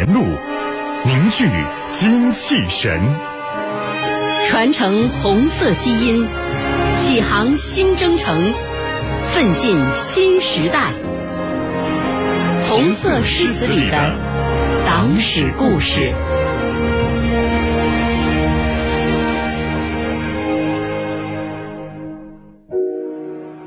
[0.00, 0.22] 沿路
[1.04, 1.46] 凝聚
[1.92, 3.02] 精气神，
[4.46, 6.26] 传承红色基因，
[6.96, 8.54] 启航新征程，
[9.26, 10.94] 奋进新时代。
[12.62, 14.14] 红色诗词里的
[14.86, 16.14] 党史故事。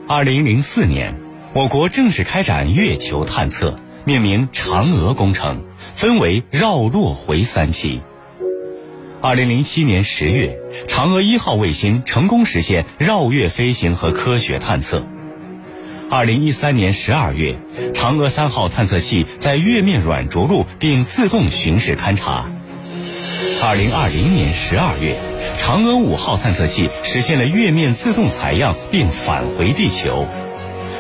[0.07, 1.13] 二零零四年，
[1.54, 3.75] 我国正式开展月球探测，
[4.05, 5.63] 命名“嫦娥工程”，
[5.95, 8.02] 分为绕落回三期。
[9.21, 15.05] 二零零七年十月，嫦娥一号卫星成功实现绕月飞行和科学探测。
[16.09, 17.58] 二零一三年十二月，
[17.94, 22.52] 嫦娥三号探测器在月面软着陆并自动巡视勘察。
[23.63, 25.17] 二零二零年十二月，
[25.58, 30.27] 嫦娥五号探测器实现了月面自动采样并返回地球。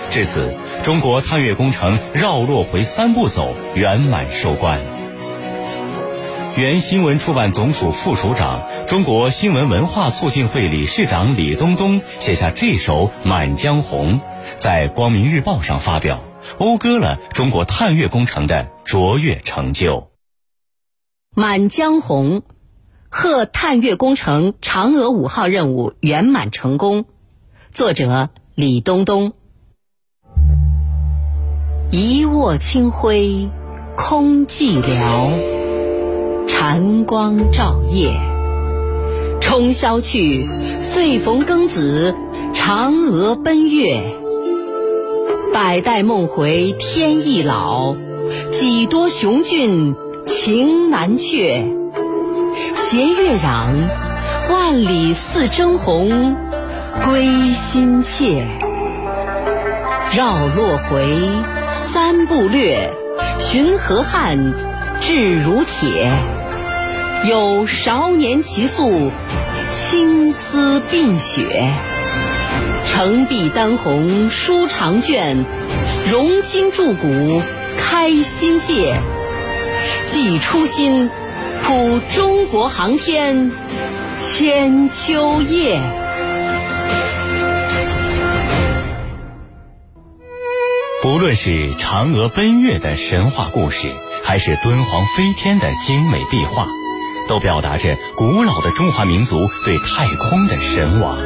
[0.09, 0.53] 至此，
[0.83, 4.81] 中国探月工程绕落回三步走圆满收官。
[6.57, 14.19] 原新闻出版总署副署长、中国新闻文化促进会理事长李东东写下这首《满江红》，
[14.57, 16.21] 在《光明日报》上发表，
[16.59, 19.95] 讴歌了中国探月工程的卓越成就。
[21.33, 22.41] 《满江红》，
[23.07, 27.05] 贺探月工程嫦娥五号任务圆满成功。
[27.71, 29.31] 作者李东东。
[31.95, 33.49] 一握清辉，
[33.95, 36.47] 空寂寥。
[36.47, 38.09] 禅光照夜，
[39.39, 40.47] 冲霄去，
[40.81, 42.15] 岁逢庚子，
[42.55, 44.01] 嫦娥奔月。
[45.53, 47.95] 百代梦回天亦老，
[48.49, 49.93] 几多雄俊
[50.25, 51.63] 情难却。
[52.75, 53.69] 斜月壤，
[54.49, 56.33] 万里似峥嵘，
[57.05, 58.43] 归心切。
[60.17, 61.05] 绕落回，
[61.73, 62.91] 三步略，
[63.39, 64.53] 寻河汉，
[65.01, 66.11] 志如铁。
[67.27, 69.09] 有少年齐诉，
[69.71, 71.73] 青丝鬓雪。
[72.85, 75.45] 澄碧丹红书长卷，
[76.11, 77.41] 融金铸骨
[77.79, 78.95] 开新界。
[80.05, 81.09] 寄初心，
[81.63, 83.51] 谱中国航天
[84.19, 86.02] 千秋业。
[91.03, 93.93] 不论是嫦娥奔月的神话故事，
[94.23, 96.65] 还是敦煌飞天的精美壁画。
[97.27, 101.17] 都表达着古老的中华民族对太空的神往。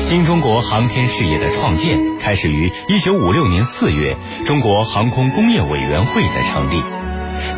[0.00, 4.16] 新中国航天事业的创建开始于一九五六年四月，
[4.46, 6.82] 中国航空工业委员会的成立，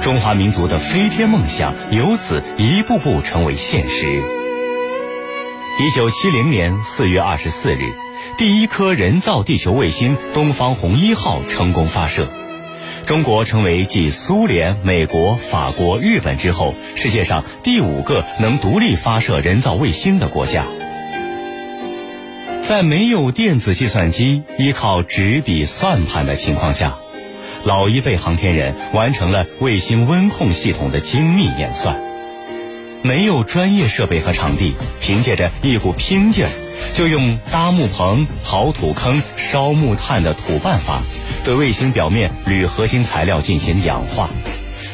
[0.02, 4.22] 中华民族的飞天梦想由此一步步成为现实。
[5.80, 7.94] 一九七零年四月二十四日，
[8.38, 12.32] 第一颗人造地球卫星“东方红一号”成功发射。
[13.06, 20.64] 中国成为继苏联、美国、法国、日本之后，世界上第五个能独立发射人造卫星的国家。
[22.62, 26.98] 在没有电子计算机、依靠纸笔算盘的情况下，
[27.62, 32.02] 老一辈航天人完成了卫星温控系统的精密演算。
[33.02, 36.50] 没有专业设备和场地，凭借着一股拼劲儿，
[36.94, 41.02] 就用搭木棚、刨土坑、烧木炭的土办法。
[41.44, 44.30] 对卫星表面铝合金材料进行氧化，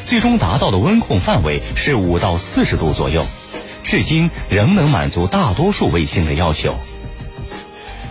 [0.05, 3.25] 最终达到的温控范围是五到四十度左右，
[3.83, 6.75] 至今仍能满足大多数卫星的要求。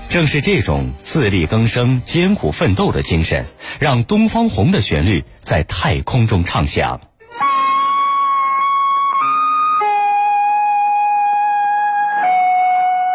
[0.09, 3.45] 正是这种自力更生、艰苦奋斗的精神，
[3.79, 7.01] 让东方红的旋律在太空中唱响。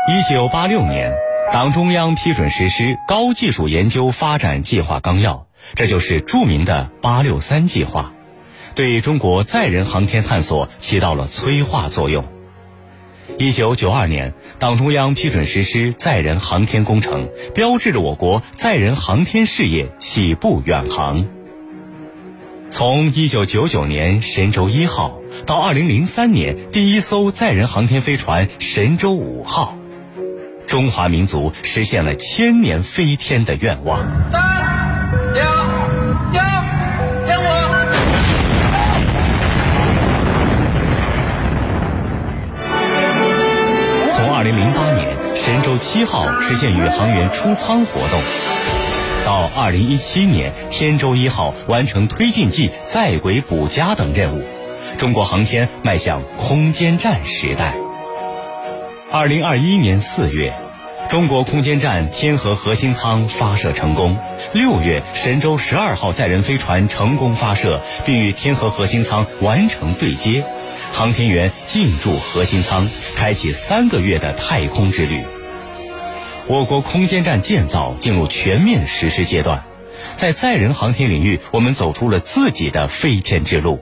[0.07, 1.15] 一九八六年。
[1.51, 8.13] 党中央批准实施高技术研究发展计划纲要，这就是著名的“八六三”计划，
[8.75, 12.25] 对中国载人航天探索起到了催化作用。
[13.39, 21.25] 一九九二年，党中央批准实施载人航天工程，标志着我国载人航天事业起步远航。
[22.69, 29.75] 从一九九九年神舟一号到二零零三年第一艘载人航天飞船神舟五号。
[30.67, 33.99] 中华民族实现了千年飞天的愿望。
[34.31, 34.41] 三、
[35.33, 35.45] 两、
[36.31, 36.37] 一，
[37.25, 37.45] 点火！
[44.09, 48.19] 从二零零八年神舟七号实现宇航员出舱活动，
[49.25, 54.43] 到二零一七年天舟一号完成推进剂在轨补加等任务，
[54.97, 57.75] 中国航天迈向空间站时代。
[59.17, 60.53] 二零二一年四月，
[61.09, 64.17] 中国空间站天河核心舱发射成功。
[64.51, 70.43] 六月，神舟十二号载人飞船成功发射，并与天河核心舱完成对接，
[70.91, 75.23] 航天员进驻核心舱，开启三个月的太空之旅。
[76.47, 79.63] 我国空间站建造进入全面实施阶段，
[80.17, 83.79] 在载人航天领域，我们走出了自己的飞天之路。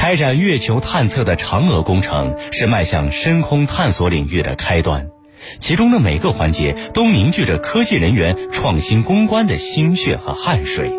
[0.00, 5.10] 开展月球探测的嫦娥工程是迈向深空探索领域的开端。
[5.58, 10.90] 其中的每个环节都凝聚着科技人员创新攻关的心血和汗水。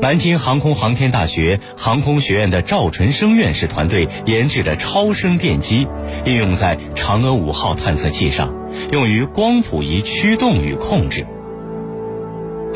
[0.00, 5.86] 南京航空航天大学航空学院的赵纯生院士团队研制的超声电机，
[6.24, 8.52] 应用在嫦娥五号探测器上，
[8.90, 11.24] 用于光谱仪驱动与控制。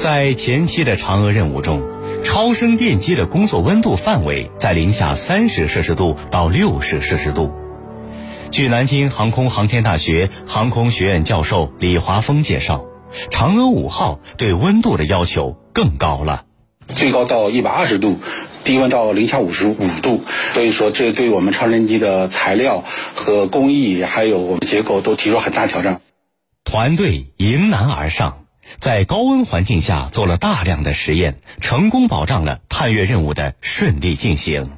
[0.04, 1.82] 在前期的嫦娥任务中，
[2.22, 7.54] 超声电机的工作温度范围在零下三十摄氏度到六十摄氏度。
[8.50, 12.84] 据南京航空航天大学航空学院教授李华峰介绍，
[13.30, 16.44] 嫦娥五号对温度的要求更高了，
[16.88, 18.18] 最高到一百二十度，
[18.62, 20.20] 低温到零下五十五度。
[20.52, 22.84] 所以说，这对我们超声机的材料
[23.14, 26.02] 和工艺，还有我们结构都提出很大挑战。
[26.62, 28.43] 团队迎难而上，
[28.78, 34.72] 在高温环境下做了大量的实验，成功保障了探月任务的顺利进行。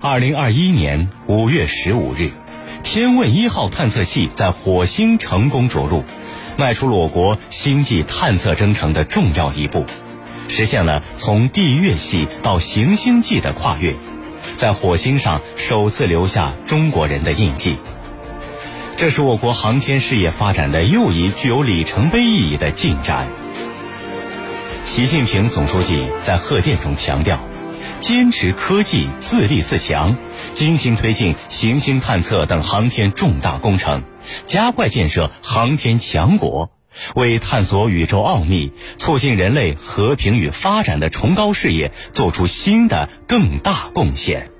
[0.00, 2.32] 二零二一年五月十五日。
[2.82, 6.04] 天问一号探测器在火星成功着陆，
[6.56, 9.84] 迈出了我国星际探测征程的重要一步，
[10.48, 13.96] 实现了从地月系到行星际的跨越，
[14.56, 17.76] 在火星上首次留下中国人的印记。
[19.00, 23.32] 这是我国航天事业发展的又一具有里程碑意义的进展。
[24.84, 27.42] 习近平总书记在贺电中强调。
[27.98, 30.18] 坚持科技自立自强，
[30.52, 34.02] 精心推进行星探测等航天重大工程，
[34.44, 36.70] 加快建设航天强国，
[37.14, 44.50] 为探索宇宙奥秘、促进人类和平与发展的崇高事业做出新的更大贡献。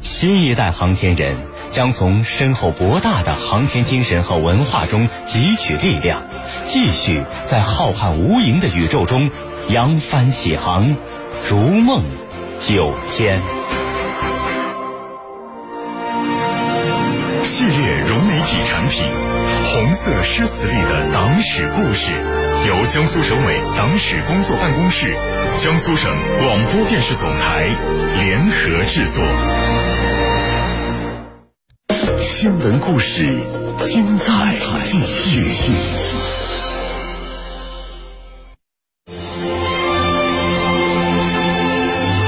[0.00, 1.36] 新一代航天人
[1.72, 6.22] 将从深厚博大的航天精神和文化中汲取力量，
[6.64, 9.30] 继续在浩瀚无垠的宇宙中
[9.68, 10.96] 扬帆起航，
[11.42, 12.04] 逐梦。
[12.58, 13.40] 九天
[17.42, 19.02] 系列融媒体产品
[19.74, 22.12] 《红色诗词里的党史故事》，
[22.68, 25.16] 由江苏省委党史工作办公室、
[25.58, 27.66] 江苏省广播电视总台
[28.18, 29.24] 联合制作。
[32.22, 33.36] 新闻故事，
[33.82, 34.54] 精彩
[34.86, 35.72] 继续。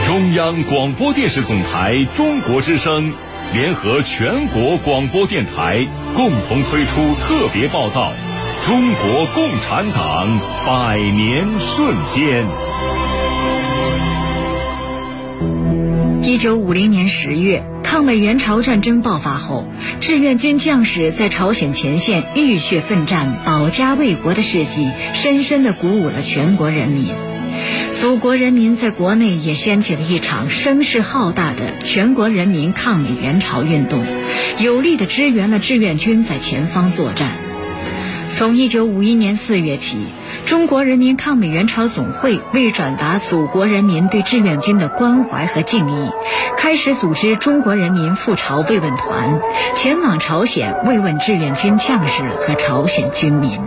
[0.05, 3.15] 中央广播电视总台中国之声
[3.53, 5.87] 联合全国广播电台
[6.17, 8.13] 共同推出特别报道
[8.67, 12.45] 《中国共产党百年瞬间》。
[16.23, 17.65] 一九五零年十月，
[17.95, 19.69] 抗美援朝战争爆发后，
[20.01, 27.07] 志愿军将士在朝鲜前线浴血奋战、保家卫国的事迹，深深地鼓舞了全国人民。
[28.01, 34.05] 祖国人民在国内也掀起了一场声势浩大的全国人民抗美援朝运动，
[34.59, 37.44] 有力地支援了志愿军在前方作战。
[38.37, 39.97] 从一九五一年四月起，
[40.47, 46.11] 中国人民抗美援朝总会为转达祖国人民对志愿军的关怀和敬意，
[46.59, 49.41] 开始组织中国人民赴朝慰问团，
[49.77, 53.61] 前往朝鲜慰问志愿军将士和朝鲜军民。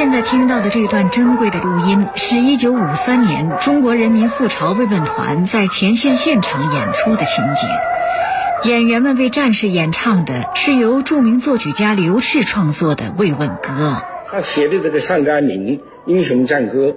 [0.00, 8.70] 现在听到的这段珍贵的录音，是一九五三年中国人民赴朝慰问团在前线现场演出的情节。
[8.70, 14.02] 演员们为战士演唱的是由著名作曲家刘炽创作的慰问歌。
[14.26, 16.88] 他写的这个《上甘岭英雄战歌》，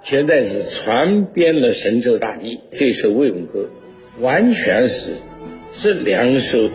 [0.00, 2.60] 现在是传遍了神州大地。
[2.70, 3.70] 这首慰问歌，
[4.20, 5.14] 完全是
[5.72, 6.70] 这两首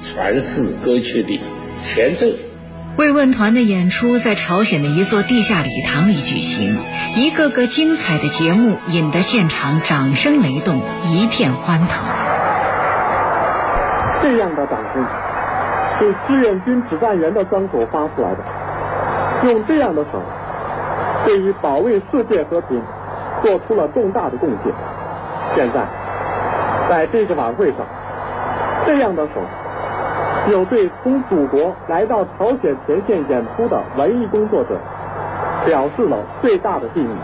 [0.00, 1.40] 传世歌曲的
[1.82, 2.28] 前奏。
[2.98, 6.78] 慰问团的演出在朝鲜的一座地下礼堂里举行，
[7.16, 12.04] 一个个精彩的节目引得现场掌声雷动，一片欢腾。
[14.20, 15.06] 这样的掌声
[15.98, 20.22] 是志愿军指战员的双手发出来的，用这样的手，
[21.24, 22.82] 对于保卫世界和平
[23.42, 24.72] 做出了重大的贡献。
[25.54, 25.86] 现在，
[26.90, 27.78] 在这个晚会上，
[28.84, 29.40] 这样的手
[30.50, 34.80] 有对从祖国来到朝鲜前线演出的文艺工作者
[35.64, 37.14] 表示了最大的敬意。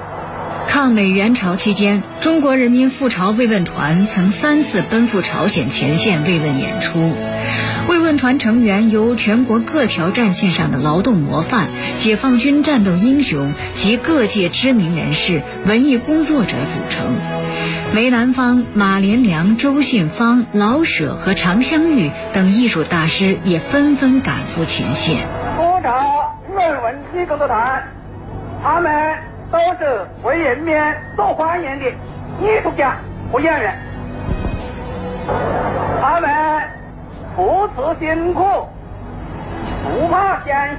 [0.68, 7.12] 抗美援朝期间，中国人民赴朝慰问团曾三次奔赴朝鲜前线慰问演出。
[7.88, 17.37] 慰问团成员由全国各条战线上的劳动模范、解放军战斗英雄及各界知名人士、文艺工作者组成。
[17.94, 25.26] 梅兰芳、马连良、周信芳、老舍和常香玉等艺术大师也纷纷赶赴前线。
[25.56, 27.82] 多朝慰问机工作团，
[28.62, 29.16] 他们
[29.50, 30.76] 都是为人民
[31.16, 31.90] 所欢迎的
[32.40, 32.96] 艺术家
[33.32, 33.78] 和演员，
[36.02, 36.28] 他们。
[37.36, 38.42] 不辞辛苦，
[39.84, 40.76] 不怕险，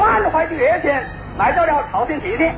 [0.00, 0.90] 满怀的热情
[1.36, 2.54] 来到了朝鲜前线。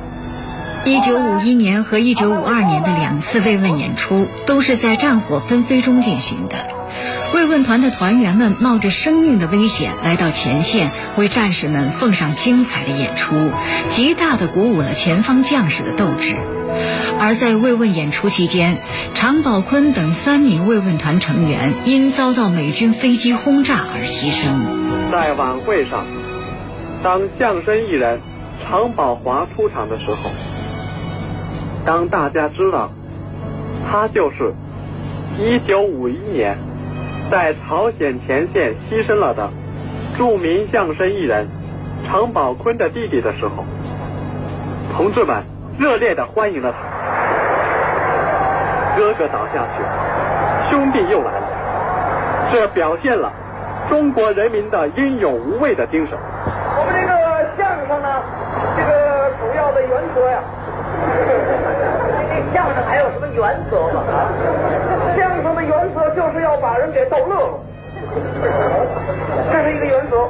[0.85, 6.57] 一九五一年和一九五二年的两次慰问演出都是在战火纷飞中进行的。
[7.33, 13.51] 慰问团的团员们冒着生命的危险来到前线，为战士们奉上精彩的演出，
[13.91, 16.35] 极大的鼓舞了前方将士的斗志。
[17.17, 18.77] 而在慰问演出期间，
[19.13, 25.11] 常宝坤等三名慰问团成员因遭到美军飞机轰炸而牺牲。
[25.11, 26.05] 在晚会上，
[27.01, 28.19] 当相声艺人
[28.67, 30.29] 常宝华出场的时候，
[31.85, 32.89] 当大家知道
[33.89, 34.53] 他就是
[35.37, 36.57] 1951年
[37.29, 39.49] 在朝鲜前线牺牲了的
[40.17, 41.47] 著名相声艺人
[42.07, 43.65] 常宝坤的弟弟的时候，
[44.95, 45.43] 同志们
[45.77, 46.77] 热烈的欢迎了他。
[48.95, 49.83] 哥哥倒下去，
[50.69, 51.47] 兄弟又来了，
[52.51, 53.33] 这表现了
[53.89, 56.15] 中国人民的英勇无畏的精神。
[56.15, 57.13] 我们这个
[57.57, 58.21] 相声呢，
[58.77, 60.43] 这个主要的原则呀，
[62.53, 64.03] 相声还有什么原则吗？
[64.07, 64.29] 啊
[65.17, 67.59] 相声的原则就是要把人给逗乐了，
[69.51, 70.29] 这是一个原则。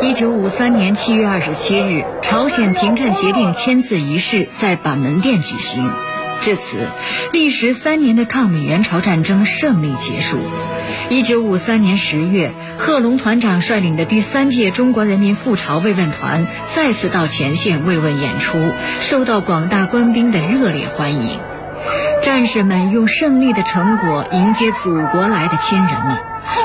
[0.00, 5.90] 一九五三年七月二十七日，朝鲜停战协定签字仪式在板门店举行。
[6.40, 6.78] 至此，
[7.32, 10.38] 历时三年的抗美援朝战争胜利结束。
[11.10, 18.58] 一九五三年十月，贺龙团长率领的第三届中国人民赴朝慰问团再次到前线慰问演出，
[19.00, 21.40] 受到广大官兵的热烈欢迎。
[22.22, 26.18] 战士们用胜利的成果迎接祖国来的亲人们。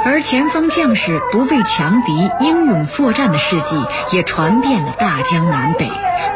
[0.03, 3.77] 而前方将士不畏强敌、英勇作战的事迹
[4.11, 5.89] 也传遍了大江南北，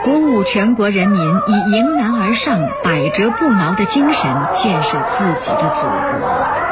[0.06, 6.67] 鼓舞全国人民以迎难而上、百折不挠的精神建设自己的祖国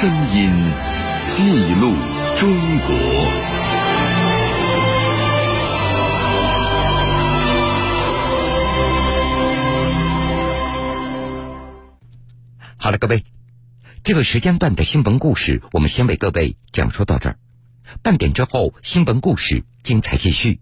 [0.00, 0.52] 声音
[1.26, 1.92] 记录
[2.36, 2.94] 中国。
[12.76, 13.24] 好了，各位，
[14.04, 17.38] 这个时间段的新闻故事，我们先为各位讲述到这儿。
[18.00, 20.60] 半点之后，新闻故事精彩继续。